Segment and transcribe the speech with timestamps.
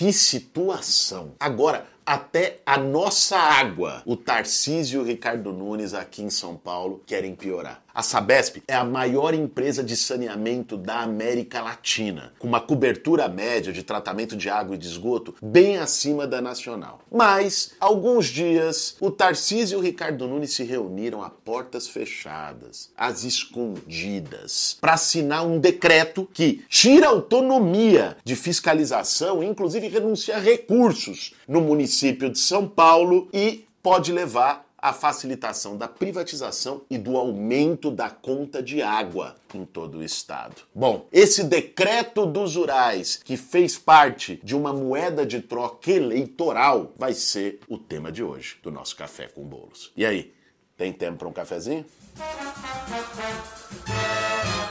[0.00, 1.34] Que situação.
[1.38, 7.02] Agora, até a nossa água, o Tarcísio e o Ricardo Nunes aqui em São Paulo
[7.06, 7.82] querem piorar.
[7.92, 13.72] A Sabesp é a maior empresa de saneamento da América Latina, com uma cobertura média
[13.72, 17.00] de tratamento de água e de esgoto bem acima da nacional.
[17.10, 23.24] Mas, alguns dias, o Tarcísio e o Ricardo Nunes se reuniram a portas fechadas, às
[23.24, 31.60] escondidas, para assinar um decreto que tira autonomia de fiscalização e, inclusive, renuncia recursos no
[31.60, 31.89] município
[32.30, 38.62] de São Paulo e pode levar a facilitação da privatização e do aumento da conta
[38.62, 40.62] de água em todo o estado.
[40.74, 47.12] Bom, esse decreto dos Urais, que fez parte de uma moeda de troca eleitoral, vai
[47.12, 49.92] ser o tema de hoje do nosso Café com Bolos.
[49.94, 50.32] E aí,
[50.76, 51.84] tem tempo para um cafezinho?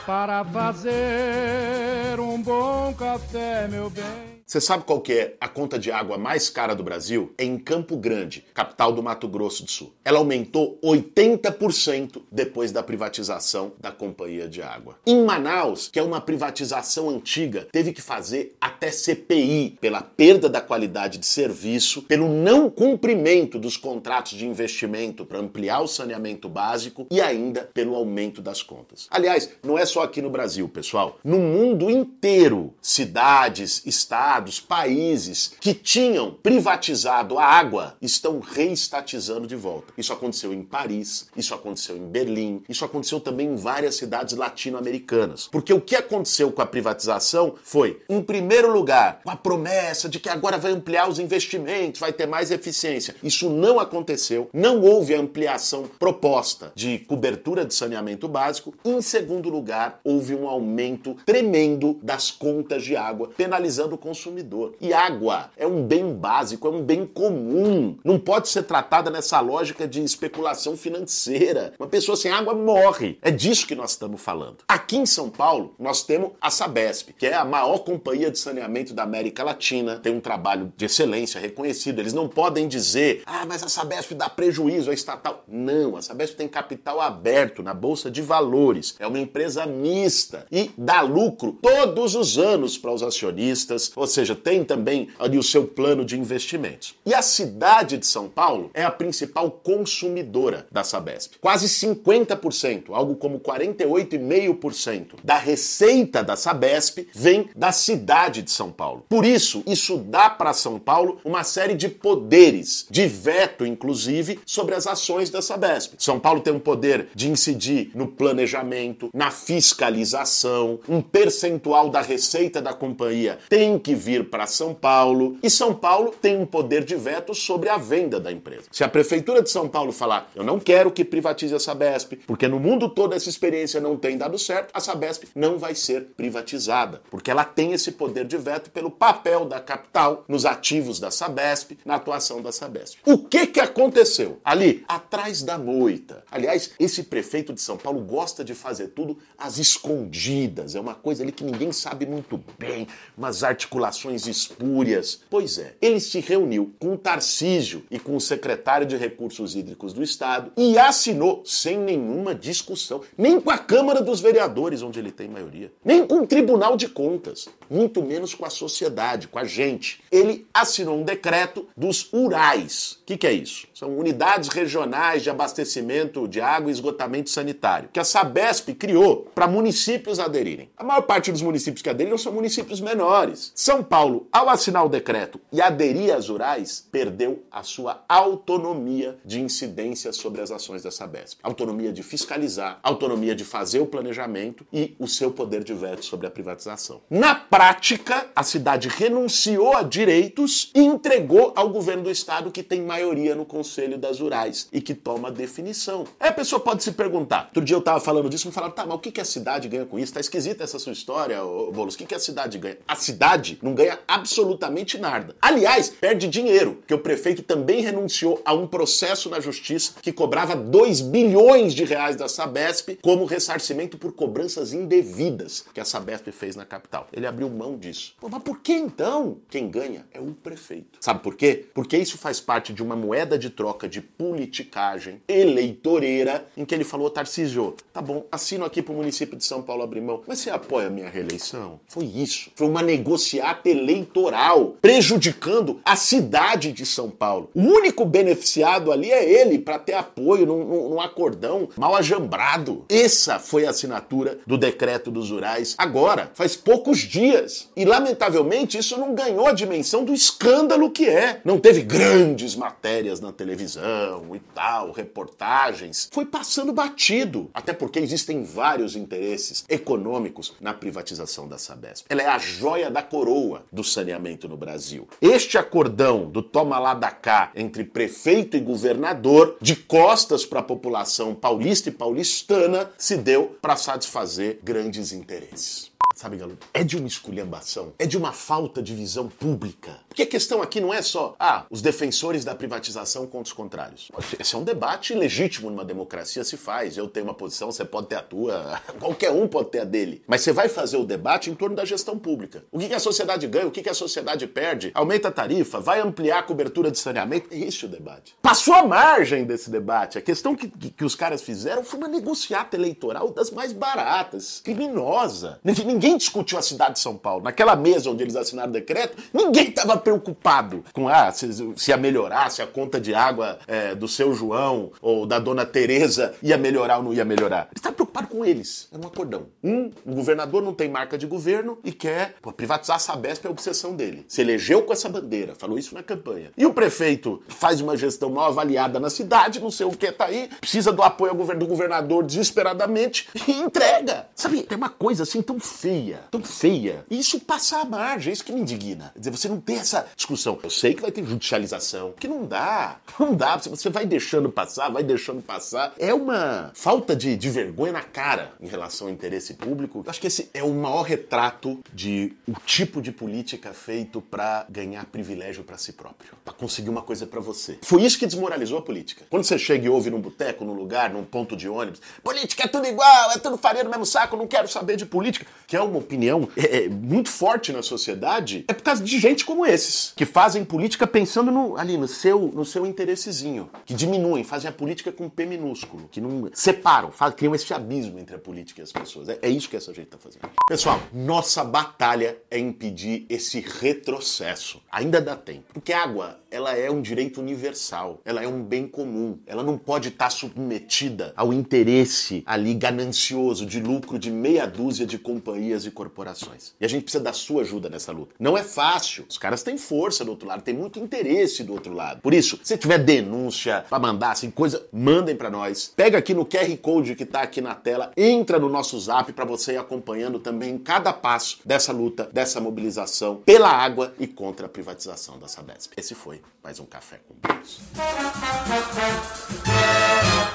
[0.06, 4.39] Para fazer um bom café, meu bem.
[4.50, 7.32] Você sabe qual que é a conta de água mais cara do Brasil?
[7.38, 9.94] É em Campo Grande, capital do Mato Grosso do Sul.
[10.04, 14.98] Ela aumentou 80% depois da privatização da Companhia de Água.
[15.06, 20.62] Em Manaus, que é uma privatização antiga, teve que fazer até CPI pela perda da
[20.62, 27.06] qualidade de serviço, pelo não cumprimento dos contratos de investimento para ampliar o saneamento básico
[27.12, 29.06] e ainda pelo aumento das contas.
[29.12, 31.20] Aliás, não é só aqui no Brasil, pessoal.
[31.24, 39.56] No mundo inteiro, cidades, estados, estados, países que tinham privatizado a água estão reestatizando de
[39.56, 39.94] volta.
[39.98, 45.48] Isso aconteceu em Paris, isso aconteceu em Berlim, isso aconteceu também em várias cidades latino-americanas.
[45.52, 50.30] Porque o que aconteceu com a privatização foi, em primeiro lugar, a promessa de que
[50.30, 53.16] agora vai ampliar os investimentos, vai ter mais eficiência.
[53.22, 58.74] Isso não aconteceu, não houve a ampliação proposta de cobertura de saneamento básico.
[58.86, 64.76] Em segundo lugar, houve um aumento tremendo das contas de água, penalizando o consumidor consumidor.
[64.80, 67.98] E água é um bem básico, é um bem comum.
[68.04, 71.74] Não pode ser tratada nessa lógica de especulação financeira.
[71.80, 73.18] Uma pessoa sem água morre.
[73.22, 74.58] É disso que nós estamos falando.
[74.68, 78.94] Aqui em São Paulo, nós temos a Sabesp, que é a maior companhia de saneamento
[78.94, 79.98] da América Latina.
[79.98, 82.00] Tem um trabalho de excelência reconhecido.
[82.00, 85.44] Eles não podem dizer, ah, mas a Sabesp dá prejuízo à estatal.
[85.48, 88.96] Não, a Sabesp tem capital aberto na Bolsa de Valores.
[89.00, 93.92] É uma empresa mista e dá lucro todos os anos para os acionistas.
[93.96, 96.96] Ou seja, tem também ali o seu plano de investimentos.
[97.06, 101.34] E a cidade de São Paulo é a principal consumidora da Sabesp.
[101.40, 109.06] Quase 50%, algo como 48,5% da receita da Sabesp vem da cidade de São Paulo.
[109.08, 114.76] Por isso, isso dá para São Paulo uma série de poderes, de veto inclusive, sobre
[114.76, 115.94] as ações da Sabesp.
[115.98, 122.62] São Paulo tem um poder de incidir no planejamento, na fiscalização, um percentual da receita
[122.62, 126.96] da companhia tem que vir para São Paulo e São Paulo tem um poder de
[126.96, 128.64] veto sobre a venda da empresa.
[128.72, 132.48] Se a prefeitura de São Paulo falar, eu não quero que privatize a Sabesp, porque
[132.48, 137.02] no mundo todo essa experiência não tem dado certo, a Sabesp não vai ser privatizada,
[137.12, 141.78] porque ela tem esse poder de veto pelo papel da capital nos ativos da Sabesp,
[141.86, 142.98] na atuação da Sabesp.
[143.06, 146.24] O que que aconteceu ali atrás da moita?
[146.32, 151.22] Aliás, esse prefeito de São Paulo gosta de fazer tudo às escondidas, é uma coisa
[151.22, 155.22] ali que ninguém sabe muito bem, umas articulações relações espúrias.
[155.30, 159.94] Pois é, ele se reuniu com o Tarcísio e com o secretário de Recursos Hídricos
[159.94, 165.12] do Estado e assinou sem nenhuma discussão, nem com a Câmara dos Vereadores, onde ele
[165.12, 169.46] tem maioria, nem com o Tribunal de Contas, muito menos com a sociedade, com a
[169.46, 170.02] gente.
[170.12, 172.94] Ele assinou um decreto dos URAIS.
[172.94, 173.68] O que, que é isso?
[173.74, 179.48] São unidades regionais de abastecimento de água e esgotamento sanitário, que a Sabesp criou para
[179.48, 180.70] municípios aderirem.
[180.78, 183.52] A maior parte dos municípios que aderiram são municípios menores.
[183.56, 189.18] São são Paulo, ao assinar o decreto e aderir às rurais, perdeu a sua autonomia
[189.24, 191.40] de incidência sobre as ações da Sabesp.
[191.42, 196.28] Autonomia de fiscalizar, autonomia de fazer o planejamento e o seu poder de veto sobre
[196.28, 197.02] a privatização.
[197.10, 202.82] Na prática, a cidade renunciou a direitos e entregou ao governo do estado que tem
[202.82, 206.06] maioria no Conselho das Rurais e que toma definição.
[206.20, 207.46] Aí a pessoa pode se perguntar.
[207.46, 209.86] Outro dia eu estava falando disso me falaram, tá, mas o que a cidade ganha
[209.86, 210.14] com isso?
[210.14, 211.96] Tá esquisita essa sua história, Boulos.
[211.96, 212.78] O que a cidade ganha?
[212.86, 215.36] A cidade não ganha absolutamente nada.
[215.42, 220.56] Aliás, perde dinheiro, porque o prefeito também renunciou a um processo na justiça que cobrava
[220.56, 226.56] 2 bilhões de reais da Sabesp como ressarcimento por cobranças indevidas que a Sabesp fez
[226.56, 227.08] na capital.
[227.14, 228.16] Ele abriu mão disso.
[228.20, 229.38] Pô, mas por que então?
[229.50, 230.98] Quem ganha é o prefeito.
[231.00, 231.66] Sabe por quê?
[231.74, 236.84] Porque isso faz parte de uma moeda de troca de politicagem eleitoreira em que ele
[236.84, 240.50] falou, Tarcísio, tá bom, assino aqui pro município de São Paulo abrir mão, mas você
[240.50, 241.80] apoia a minha reeleição?
[241.88, 242.52] Foi isso.
[242.56, 247.50] Foi uma negociata eleitoral, prejudicando a cidade de São Paulo.
[247.54, 252.86] O único beneficiado ali é ele, para ter apoio num, num acordão mal ajambrado.
[252.90, 257.70] Essa foi a assinatura do decreto dos Urais agora, faz poucos dias.
[257.76, 261.42] E lamentavelmente isso não ganhou a dimensão do escândalo que é.
[261.44, 266.10] Não teve grandes matérias na televisão e tal, reportagens.
[266.12, 267.50] Foi passando batido.
[267.54, 272.06] Até porque existem vários interesses econômicos na privatização da Sabesp.
[272.10, 275.08] Ela é a joia da coroa do saneamento no Brasil.
[275.22, 280.64] Este acordão do toma lá da cá entre prefeito e governador, de costas para a
[280.64, 285.89] população paulista e paulistana, se deu para satisfazer grandes interesses.
[286.20, 286.58] Sabe, Galo?
[286.74, 290.02] É de uma esculhambação, é de uma falta de visão pública.
[290.10, 294.12] Porque a questão aqui não é só, ah, os defensores da privatização contra os contrários.
[294.38, 296.98] Esse é um debate legítimo numa democracia, se faz.
[296.98, 300.22] Eu tenho uma posição, você pode ter a tua, qualquer um pode ter a dele.
[300.28, 302.66] Mas você vai fazer o debate em torno da gestão pública.
[302.70, 304.92] O que, a sociedade ganha, o que, a sociedade perde?
[304.94, 307.48] Aumenta a tarifa, vai ampliar a cobertura de saneamento?
[307.50, 308.36] É o debate.
[308.42, 310.18] Passou a margem desse debate.
[310.18, 314.60] A questão que, que, que os caras fizeram foi uma negociata eleitoral das mais baratas,
[314.66, 315.62] criminosa.
[315.64, 317.44] Ninguém Ninguém discutiu a cidade de São Paulo.
[317.44, 321.98] Naquela mesa onde eles assinaram o decreto, ninguém estava preocupado com ah, se, se, ia
[321.98, 326.58] melhorar, se a conta de água é, do seu João ou da dona Tereza ia
[326.58, 327.68] melhorar ou não ia melhorar.
[327.68, 328.88] Eles estavam preocupados com eles.
[328.92, 329.46] Era um acordão.
[329.64, 333.48] Um, o governador não tem marca de governo e quer pô, privatizar a Sabesp, é
[333.48, 334.26] a obsessão dele.
[334.28, 336.52] Se elegeu com essa bandeira, falou isso na campanha.
[336.58, 340.26] E o prefeito faz uma gestão mal avaliada na cidade, não sei o que tá
[340.26, 344.28] aí, precisa do apoio do governador desesperadamente e entrega.
[344.34, 347.06] Sabe, tem uma coisa assim tão feia feia, tão feia.
[347.10, 349.12] E isso passa a margem, é isso que me indigna.
[349.14, 350.58] Quer dizer, você não tem essa discussão.
[350.64, 353.58] Eu sei que vai ter judicialização, que não dá, não dá.
[353.58, 355.94] Você vai deixando passar, vai deixando passar.
[356.00, 360.04] É uma falta de, de vergonha na cara em relação ao interesse público.
[360.06, 364.66] Eu acho que esse é o maior retrato de o tipo de política feito para
[364.70, 367.78] ganhar privilégio para si próprio, para conseguir uma coisa para você.
[367.82, 369.26] Foi isso que desmoralizou a política.
[369.30, 372.68] Quando você chega e ouve num boteco, num lugar, num ponto de ônibus, política é
[372.68, 375.84] tudo igual, é tudo farinha no mesmo saco, não quero saber de política, que é
[375.84, 380.14] uma opinião é, é, muito forte na sociedade, é por causa de gente como esses,
[380.16, 384.74] que fazem política pensando no, ali no seu, no seu interessezinho, que diminuem, fazem a
[384.74, 388.84] política com P minúsculo, que não separam, fazem, criam esse abismo entre a política e
[388.84, 389.30] as pessoas.
[389.30, 390.50] É, é isso que essa gente está fazendo.
[390.68, 394.82] Pessoal, nossa batalha é impedir esse retrocesso.
[394.92, 395.66] Ainda dá tempo.
[395.74, 400.10] Porque água, ela é um direito universal, ela é um bem comum, ela não pode
[400.10, 405.92] estar tá submetida ao interesse ali ganancioso de lucro de meia dúzia de companhias e
[405.92, 406.74] corporações.
[406.80, 408.36] E a gente precisa da sua ajuda nessa luta.
[408.40, 409.26] Não é fácil.
[409.30, 412.22] Os caras têm força do outro lado, tem muito interesse do outro lado.
[412.22, 415.94] Por isso, se tiver denúncia para mandar, assim, coisa, mandem para nós.
[415.96, 419.46] Pega aqui no QR Code que tá aqui na tela, entra no nosso zap para
[419.46, 424.70] você ir acompanhando também cada passo dessa luta, dessa mobilização pela água e contra a
[424.70, 425.94] privatização da Sabesp.
[425.98, 427.80] Esse foi mais um Café com Deus.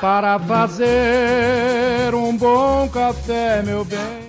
[0.01, 4.24] Para fazer um bom café, meu bem